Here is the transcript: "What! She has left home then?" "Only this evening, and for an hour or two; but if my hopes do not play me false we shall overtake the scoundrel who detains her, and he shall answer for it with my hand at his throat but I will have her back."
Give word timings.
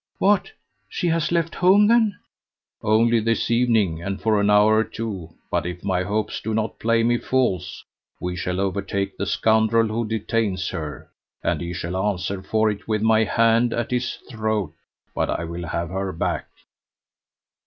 "What! 0.17 0.51
She 0.89 1.09
has 1.09 1.31
left 1.31 1.53
home 1.53 1.85
then?" 1.85 2.17
"Only 2.81 3.19
this 3.19 3.51
evening, 3.51 4.01
and 4.01 4.19
for 4.19 4.41
an 4.41 4.49
hour 4.49 4.77
or 4.77 4.83
two; 4.83 5.35
but 5.51 5.67
if 5.67 5.83
my 5.83 6.01
hopes 6.01 6.41
do 6.41 6.55
not 6.55 6.79
play 6.79 7.03
me 7.03 7.19
false 7.19 7.85
we 8.19 8.35
shall 8.35 8.59
overtake 8.59 9.15
the 9.15 9.27
scoundrel 9.27 9.85
who 9.89 10.07
detains 10.07 10.69
her, 10.69 11.11
and 11.43 11.61
he 11.61 11.71
shall 11.71 11.95
answer 11.95 12.41
for 12.41 12.71
it 12.71 12.87
with 12.87 13.03
my 13.03 13.25
hand 13.25 13.73
at 13.73 13.91
his 13.91 14.15
throat 14.27 14.73
but 15.13 15.29
I 15.29 15.43
will 15.43 15.67
have 15.67 15.89
her 15.89 16.11
back." 16.11 16.47